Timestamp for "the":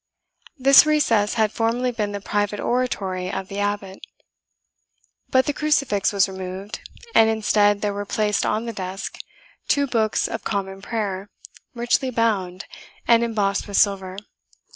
2.11-2.19, 3.49-3.59, 5.45-5.53, 8.65-8.73